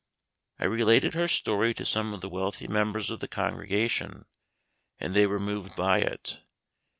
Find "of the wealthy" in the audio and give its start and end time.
2.11-2.65